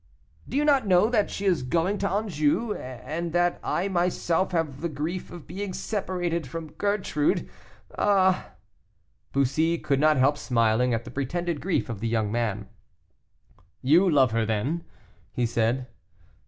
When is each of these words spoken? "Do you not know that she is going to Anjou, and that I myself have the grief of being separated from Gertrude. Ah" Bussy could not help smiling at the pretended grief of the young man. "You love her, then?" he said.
"Do 0.49 0.57
you 0.57 0.65
not 0.65 0.87
know 0.87 1.11
that 1.11 1.29
she 1.29 1.45
is 1.45 1.61
going 1.61 1.99
to 1.99 2.09
Anjou, 2.09 2.73
and 2.73 3.33
that 3.33 3.59
I 3.63 3.87
myself 3.87 4.51
have 4.51 4.81
the 4.81 4.89
grief 4.89 5.29
of 5.29 5.45
being 5.45 5.73
separated 5.73 6.47
from 6.47 6.71
Gertrude. 6.71 7.47
Ah" 7.95 8.53
Bussy 9.31 9.77
could 9.77 9.99
not 9.99 10.17
help 10.17 10.39
smiling 10.39 10.91
at 10.95 11.03
the 11.03 11.11
pretended 11.11 11.61
grief 11.61 11.87
of 11.87 11.99
the 11.99 12.07
young 12.07 12.31
man. 12.31 12.67
"You 13.83 14.09
love 14.09 14.31
her, 14.31 14.43
then?" 14.43 14.83
he 15.33 15.45
said. 15.45 15.85